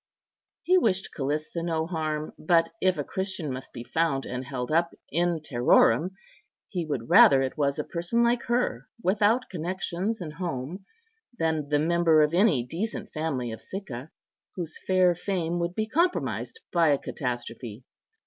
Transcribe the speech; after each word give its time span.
He 0.63 0.79
wished 0.79 1.13
Callista 1.13 1.61
no 1.61 1.85
harm, 1.85 2.33
but, 2.39 2.71
if 2.81 2.97
a 2.97 3.03
Christian 3.03 3.53
must 3.53 3.71
be 3.71 3.83
found 3.83 4.25
and 4.25 4.43
held 4.43 4.71
up 4.71 4.95
in 5.11 5.41
terrorem, 5.43 6.15
he 6.69 6.87
would 6.87 7.07
rather 7.07 7.43
it 7.43 7.55
was 7.55 7.77
a 7.77 7.83
person 7.83 8.23
like 8.23 8.41
her, 8.45 8.89
without 9.03 9.47
connections 9.47 10.19
and 10.19 10.33
home, 10.33 10.85
than 11.37 11.69
the 11.69 11.77
member 11.77 12.23
of 12.23 12.33
any 12.33 12.63
decent 12.65 13.13
family 13.13 13.51
of 13.51 13.61
Sicca, 13.61 14.09
whose 14.55 14.79
fair 14.87 15.13
fame 15.13 15.59
would 15.59 15.75
be 15.75 15.85
compromised 15.85 16.61
by 16.71 16.87
a 16.89 16.97
catastrophe. 16.97 17.83